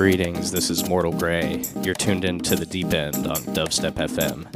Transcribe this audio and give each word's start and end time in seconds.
Greetings, 0.00 0.50
this 0.50 0.70
is 0.70 0.88
Mortal 0.88 1.12
Grey. 1.12 1.62
You're 1.82 1.92
tuned 1.92 2.24
in 2.24 2.38
to 2.38 2.56
the 2.56 2.64
deep 2.64 2.94
end 2.94 3.26
on 3.26 3.36
Dubstep 3.52 3.96
FM. 3.96 4.46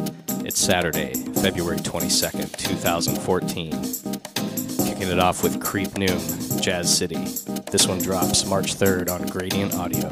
It's 0.46 0.58
Saturday, 0.58 1.12
February 1.42 1.76
22nd, 1.76 2.56
2014. 2.56 4.86
Kicking 4.86 5.12
it 5.12 5.18
off 5.18 5.42
with 5.42 5.62
Creep 5.62 5.90
Noom, 5.90 6.62
Jazz 6.62 6.96
City. 6.96 7.22
This 7.70 7.86
one 7.86 7.98
drops 7.98 8.46
March 8.46 8.76
3rd 8.76 9.10
on 9.10 9.26
Gradient 9.26 9.74
Audio. 9.74 10.08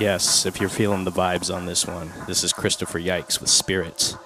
Yes, 0.00 0.46
if 0.46 0.60
you're 0.60 0.70
feeling 0.70 1.04
the 1.04 1.12
vibes 1.12 1.54
on 1.54 1.66
this 1.66 1.86
one, 1.86 2.10
this 2.26 2.42
is 2.42 2.54
Christopher 2.54 2.98
Yikes 2.98 3.38
with 3.38 3.50
Spirits. 3.50 4.16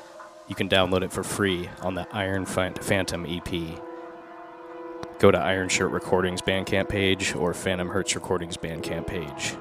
You 0.46 0.54
can 0.54 0.68
download 0.68 1.02
it 1.02 1.12
for 1.12 1.24
free 1.24 1.68
on 1.82 1.94
the 1.94 2.06
Iron 2.12 2.46
Phantom 2.46 3.26
EP. 3.28 3.80
Go 5.18 5.32
to 5.32 5.38
Iron 5.38 5.68
Shirt 5.68 5.90
Recordings 5.90 6.42
Bandcamp 6.42 6.88
page 6.88 7.34
or 7.34 7.52
Phantom 7.54 7.88
Hertz 7.88 8.14
Recordings 8.14 8.56
Bandcamp 8.56 9.08
page. 9.08 9.56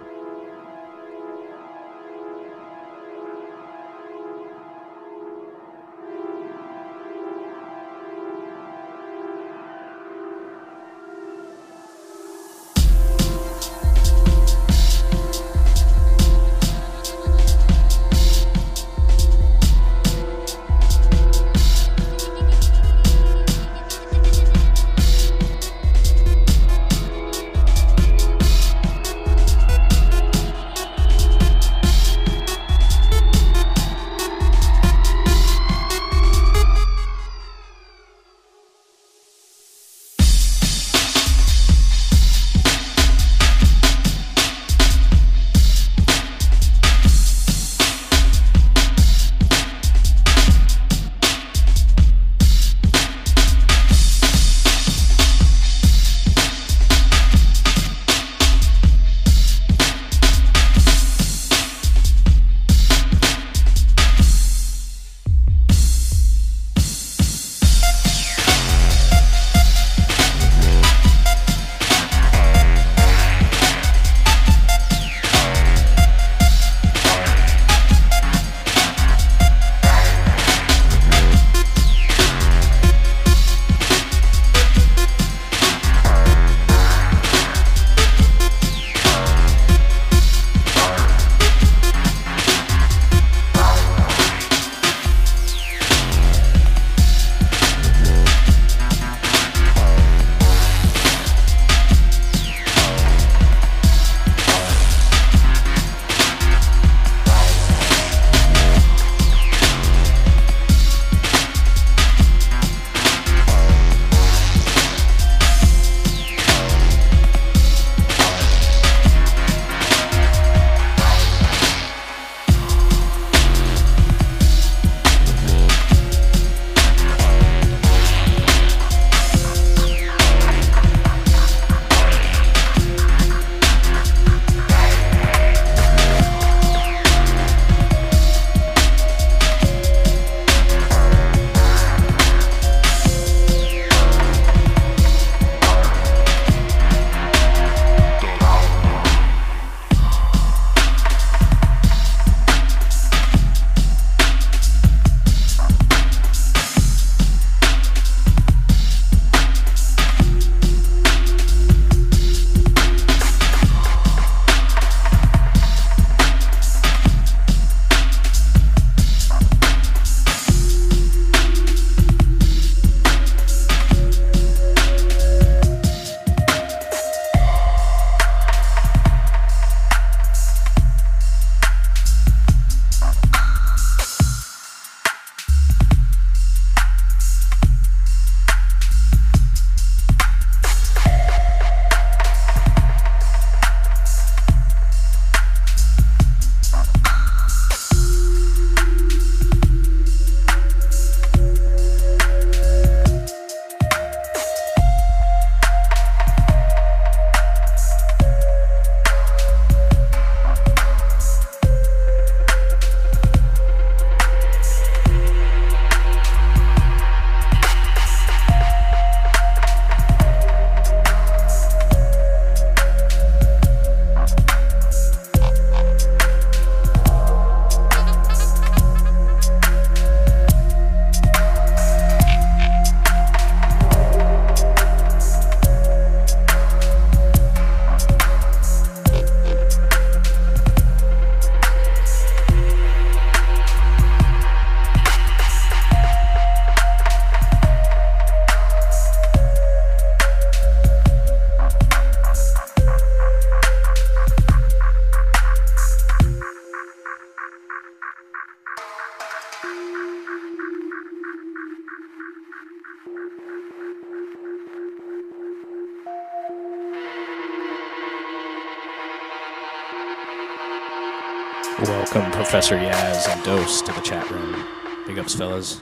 Professor 272.44 272.76
Yaz 272.76 273.30
and 273.30 273.42
Dose, 273.46 273.82
to 273.84 273.94
the 273.94 274.02
chat 274.02 274.30
room. 274.30 274.66
Big 275.08 275.18
ups, 275.18 275.34
fellas. 275.34 275.80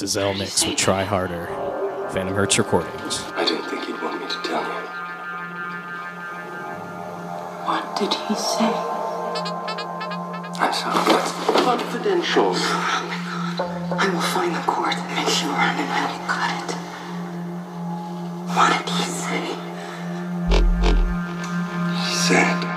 This 0.00 0.12
is 0.12 0.16
El 0.16 0.32
Mix 0.32 0.64
with 0.64 0.78
Try 0.78 1.04
Harder. 1.04 1.48
Phantom 2.10 2.34
Hertz 2.34 2.56
Recordings. 2.56 3.22
I 3.36 3.44
didn't 3.44 3.68
think 3.68 3.86
you'd 3.86 4.00
want 4.00 4.18
me 4.18 4.26
to 4.28 4.40
tell 4.42 4.62
you. 4.62 4.68
What 7.68 7.96
did 7.98 8.14
he 8.14 8.34
say? 8.34 8.64
I'm 10.56 10.72
sorry. 10.72 11.04
That's 11.04 11.32
confidential. 11.60 12.52
Oh, 12.54 13.98
I 14.00 14.08
will 14.08 14.22
find 14.22 14.56
the 14.56 14.60
cord 14.60 14.94
and 14.94 15.14
make 15.16 15.28
sure 15.28 15.52
and 15.52 15.90
I 15.92 16.08
will 16.08 16.24
cut 16.32 16.64
it. 16.64 16.72
What 18.56 18.72
did 18.78 18.88
he 18.96 19.04
say? 19.04 19.52
He 22.08 22.14
said, 22.16 22.69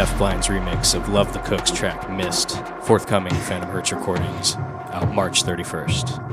here. 0.00 0.06
This 0.06 0.10
Deaf 0.10 0.18
Blind's 0.18 0.46
remix 0.48 0.94
of 0.94 1.08
Love 1.08 1.32
the 1.32 1.38
Cook's 1.40 1.70
track 1.70 2.10
Mist, 2.10 2.62
forthcoming 2.82 3.34
Phantom 3.34 3.70
Hertz 3.70 3.92
Recordings, 3.92 4.56
out 4.56 5.12
March 5.14 5.44
31st. 5.44 6.29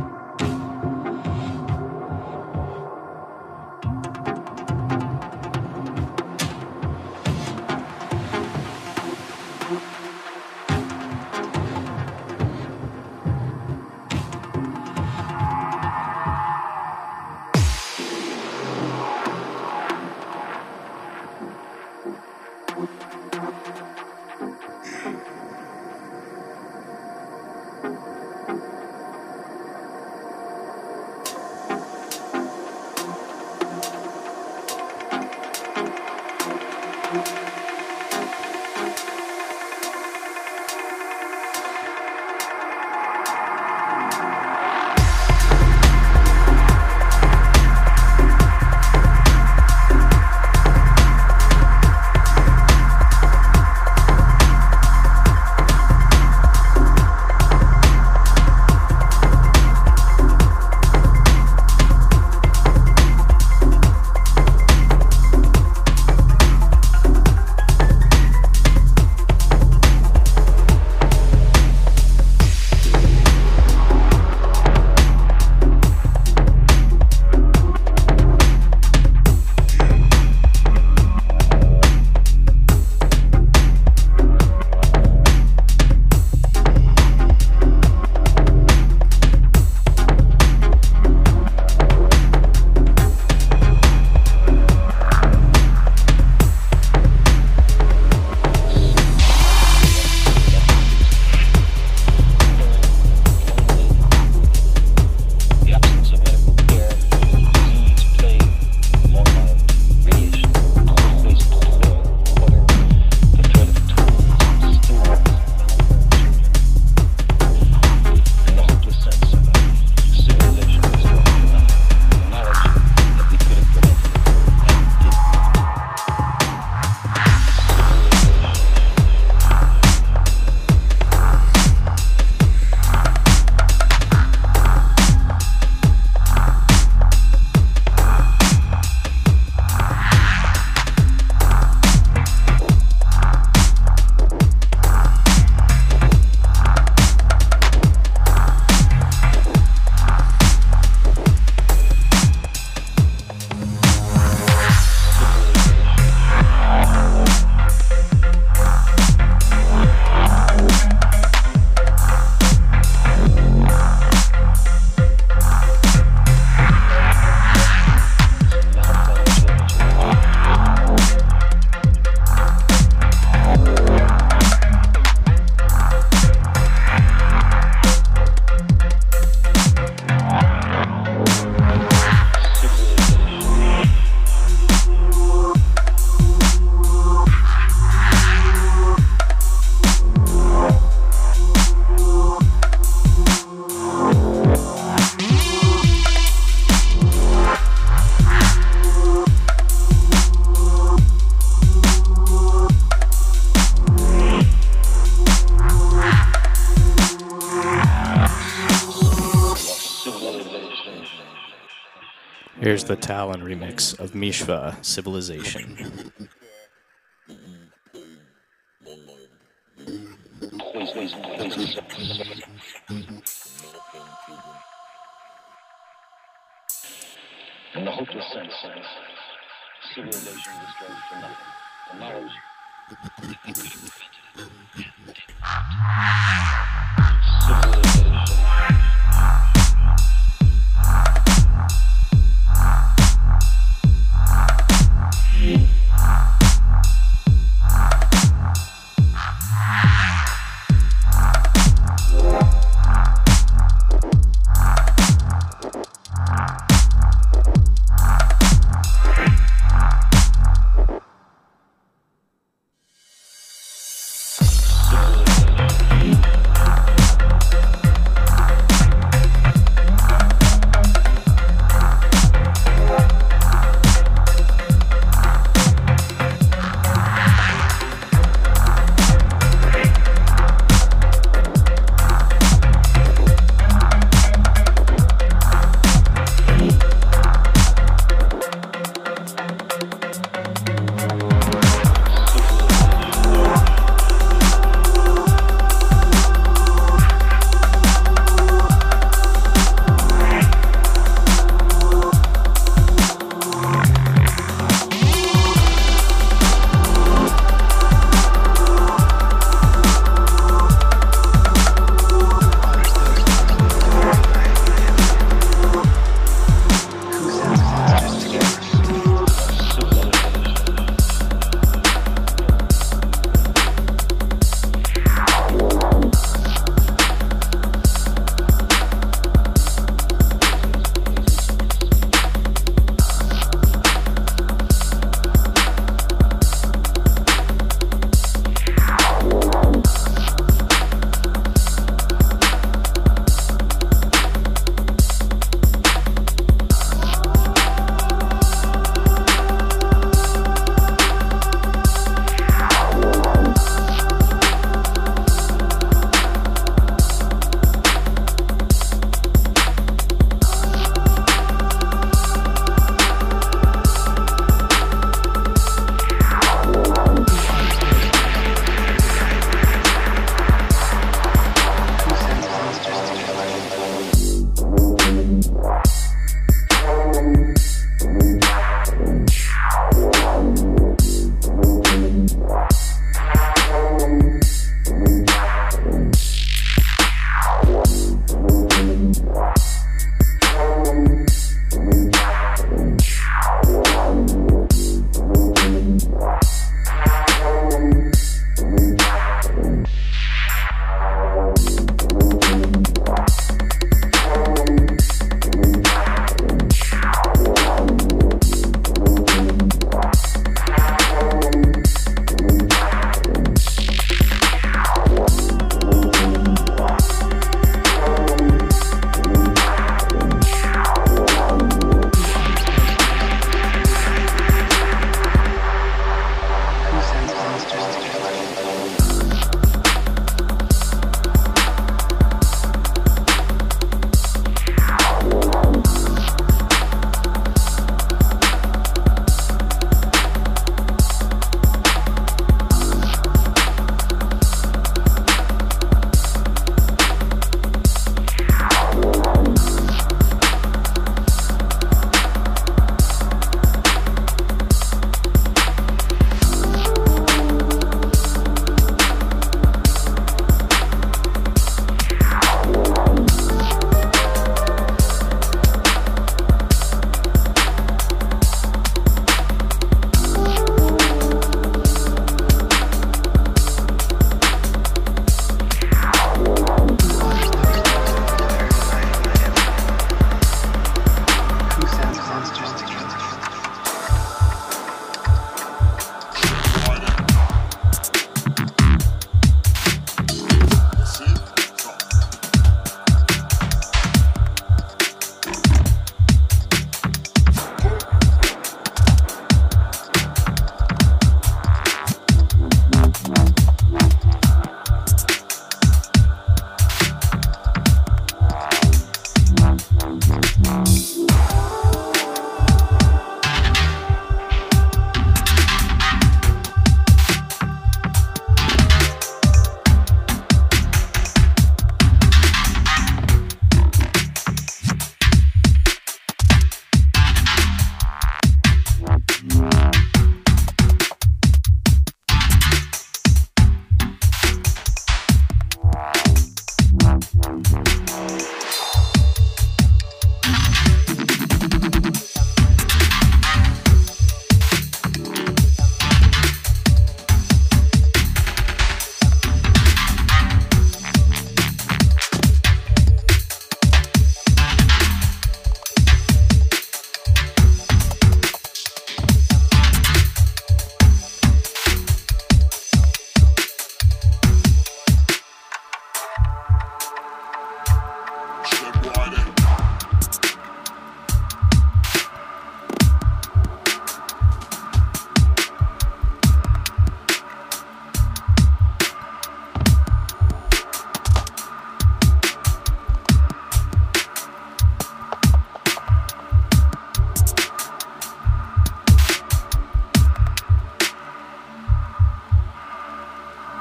Here's 212.78 212.88
the 212.88 212.96
Talon 212.96 213.42
remix 213.42 214.00
of 214.00 214.12
Mishva 214.12 214.86
Civilization. 214.86 215.87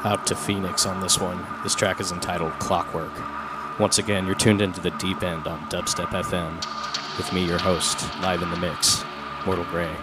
Out 0.07 0.25
to 0.29 0.37
Phoenix 0.37 0.87
on 0.87 1.01
this 1.01 1.19
one. 1.21 1.45
This 1.65 1.75
track 1.75 2.01
is 2.01 2.13
entitled 2.13 2.53
Clockwork. 2.61 3.11
Once 3.81 3.99
again, 3.99 4.25
you're 4.25 4.37
tuned 4.37 4.63
into 4.63 4.81
the 4.81 4.93
deep 4.93 5.23
end 5.25 5.49
on 5.49 5.59
Dubstep 5.69 6.07
FM 6.07 6.55
with 7.19 7.33
me, 7.33 7.45
your 7.45 7.59
host, 7.59 8.09
live 8.21 8.41
in 8.41 8.51
the 8.51 8.57
mix, 8.57 9.03
Mortal 9.45 9.65
Grey. 9.65 9.95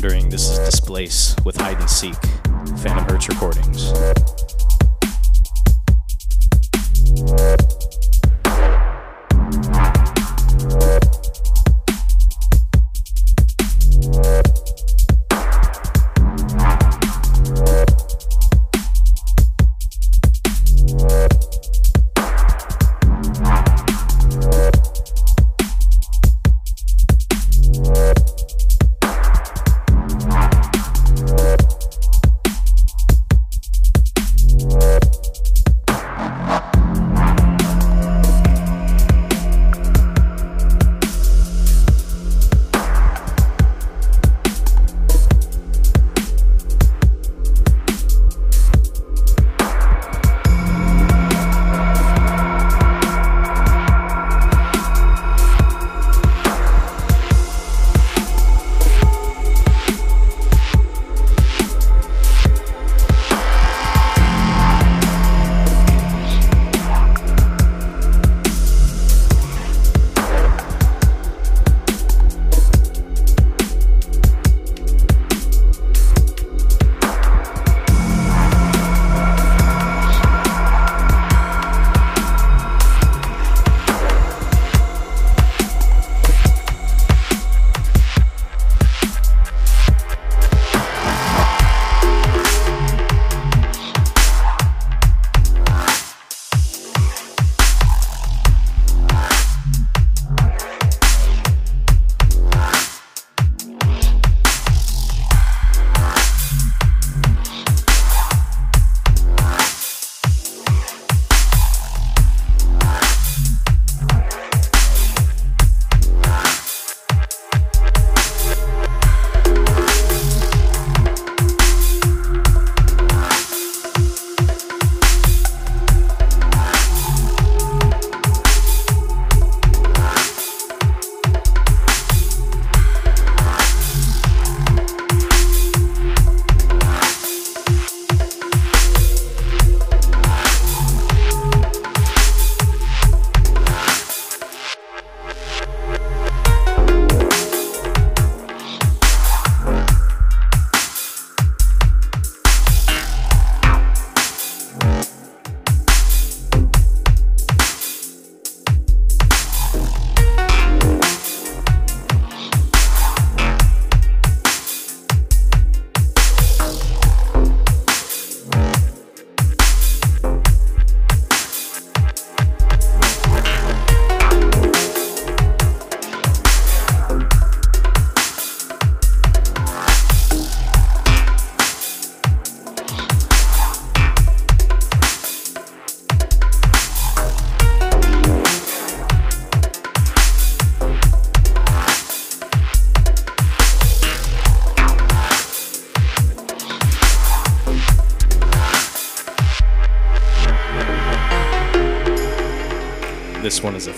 Wondering, 0.00 0.28
this 0.28 0.48
is 0.48 0.67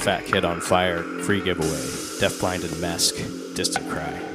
Fat 0.00 0.24
Kid 0.24 0.46
on 0.46 0.62
Fire 0.62 1.02
free 1.02 1.42
giveaway. 1.42 1.68
Deaf, 2.20 2.40
Blind, 2.40 2.64
and 2.64 2.72
Mesk, 2.74 3.54
Distant 3.54 3.86
Cry. 3.90 4.29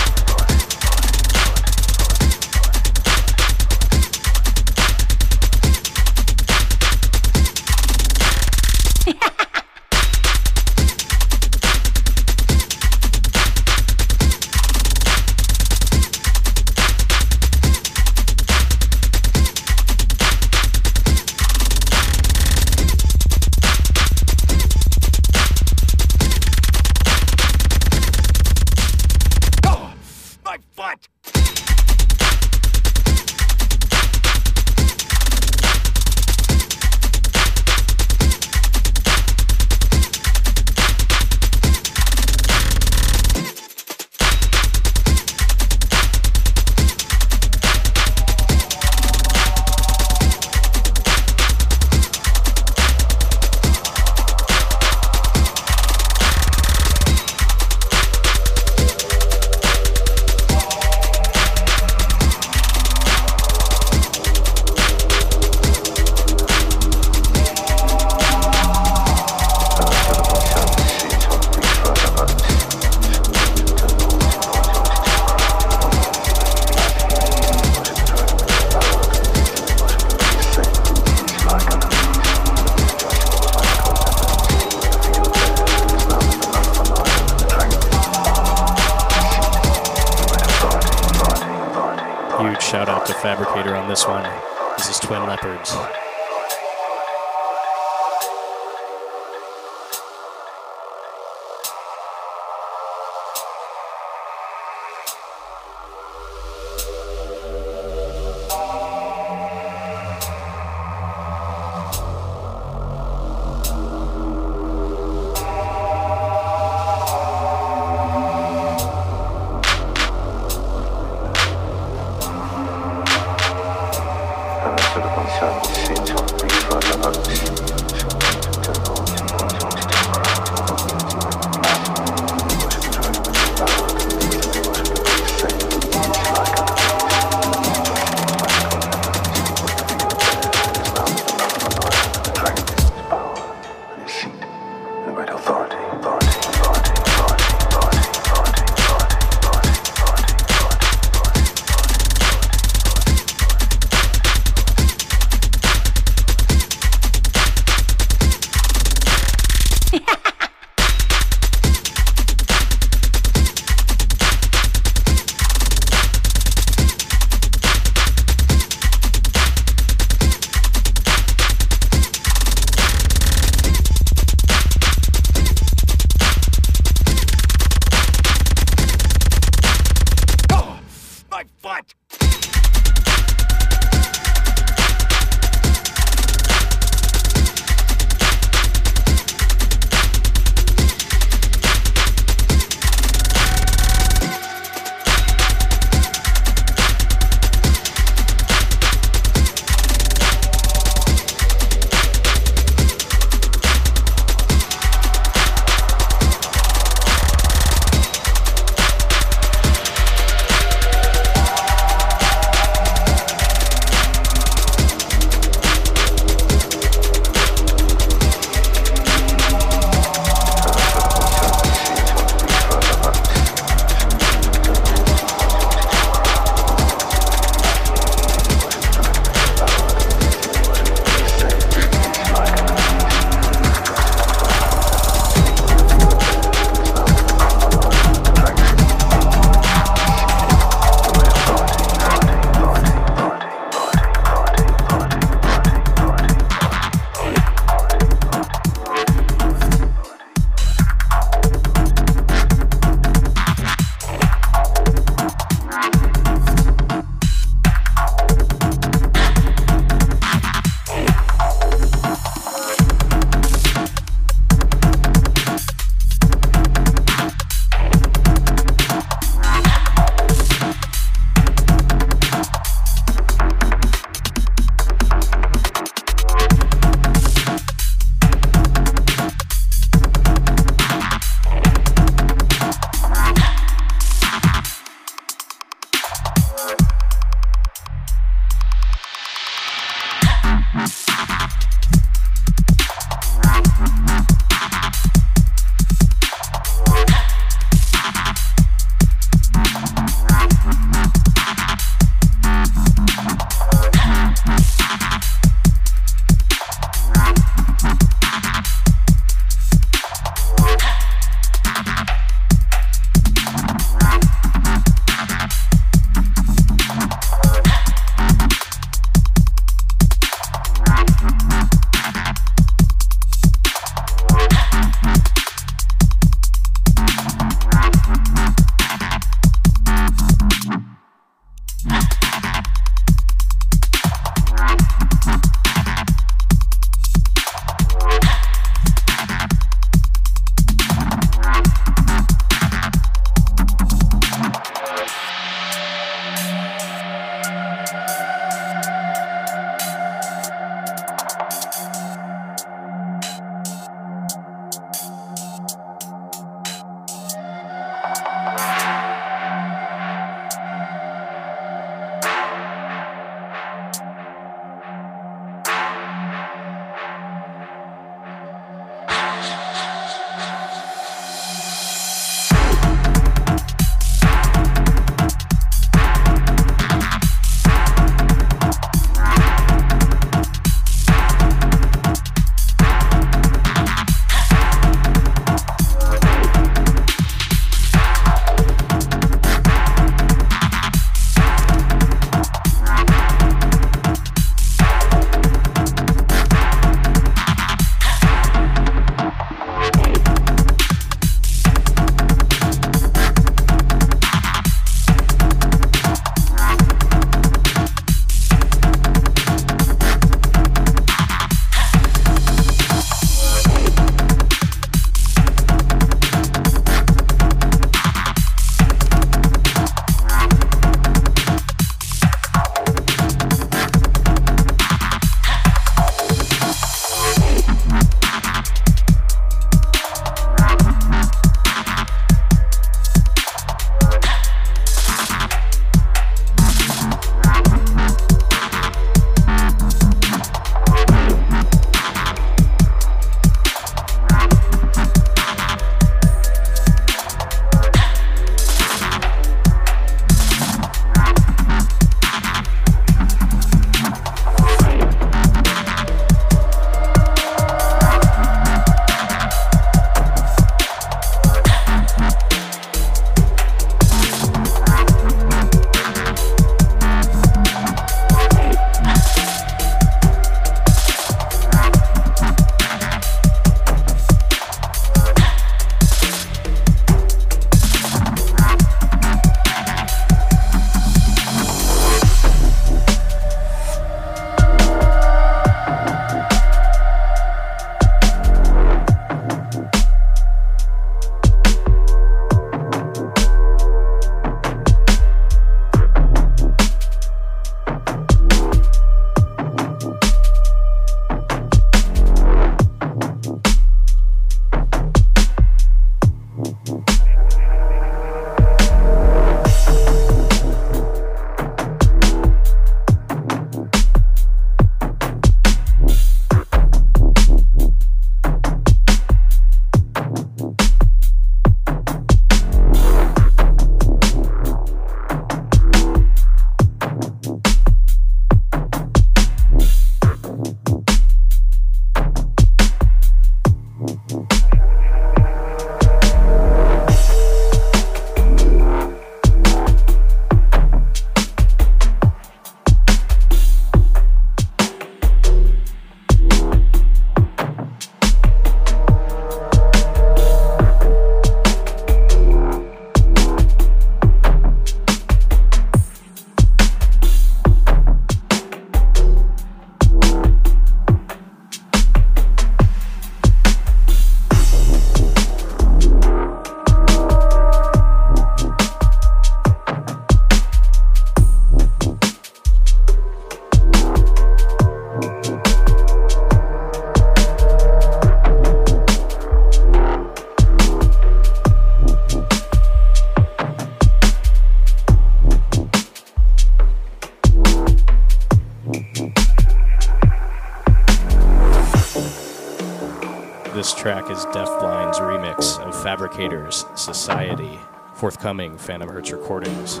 Of 596.34 596.40
Fabricators 596.40 596.84
Society, 596.96 597.78
forthcoming 598.14 598.76
Phantom 598.76 599.08
Hertz 599.08 599.30
recordings, 599.30 600.00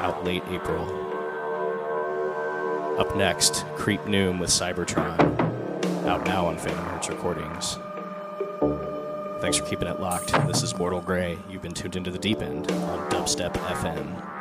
out 0.00 0.24
late 0.24 0.42
April. 0.48 0.84
Up 2.98 3.16
next, 3.16 3.64
Creep 3.74 4.00
Noom 4.02 4.38
with 4.38 4.50
Cybertron, 4.50 5.18
out 6.06 6.24
now 6.24 6.46
on 6.46 6.56
Phantom 6.56 6.84
Hertz 6.84 7.08
recordings. 7.08 7.78
Thanks 9.40 9.56
for 9.58 9.64
keeping 9.66 9.88
it 9.88 10.00
locked. 10.00 10.32
This 10.46 10.62
is 10.62 10.76
Mortal 10.76 11.00
Grey. 11.00 11.36
You've 11.50 11.62
been 11.62 11.74
tuned 11.74 11.96
into 11.96 12.10
the 12.10 12.18
deep 12.18 12.42
end 12.42 12.70
on 12.70 13.10
Dubstep 13.10 13.52
FM. 13.52 14.35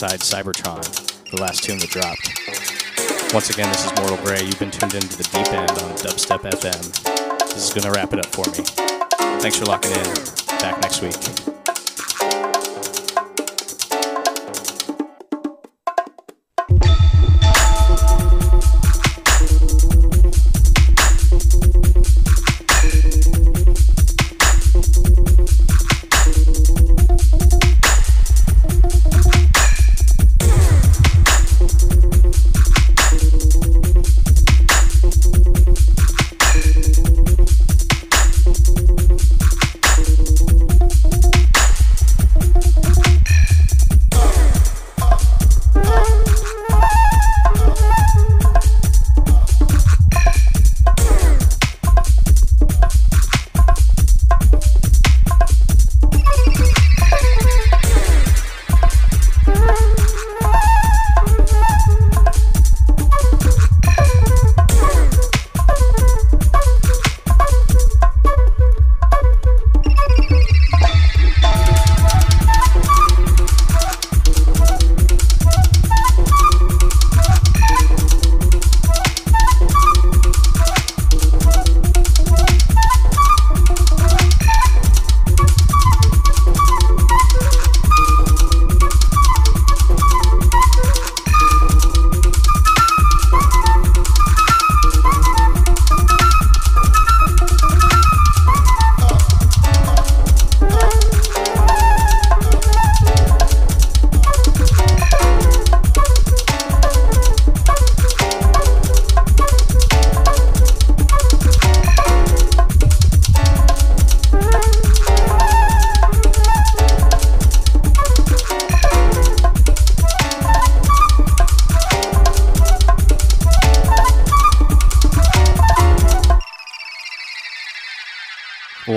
Alongside 0.00 0.20
Cybertron, 0.20 1.30
the 1.30 1.40
last 1.40 1.64
tune 1.64 1.78
that 1.80 1.90
dropped. 1.90 3.34
Once 3.34 3.50
again, 3.50 3.68
this 3.68 3.84
is 3.84 3.92
Mortal 3.98 4.16
Grey. 4.18 4.44
You've 4.44 4.58
been 4.58 4.70
tuned 4.70 4.94
into 4.94 5.16
the 5.16 5.24
deep 5.24 5.52
end 5.52 5.70
on 5.70 5.90
Dubstep 5.96 6.40
FM. 6.40 7.48
This 7.52 7.68
is 7.68 7.74
going 7.74 7.82
to 7.82 7.90
wrap 7.90 8.12
it 8.12 8.20
up 8.20 8.26
for 8.26 8.44
me. 8.50 8.64
Thanks 9.40 9.56
for 9.58 9.64
locking 9.64 9.90
in. 9.90 10.14
Back 10.60 10.80
next 10.80 11.02
week. 11.02 11.37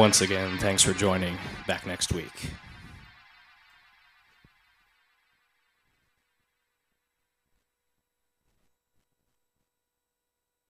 Once 0.02 0.22
again, 0.22 0.58
thanks 0.58 0.82
for 0.82 0.94
joining. 0.94 1.38
Back 1.68 1.86
next 1.86 2.12
week. 2.12 2.50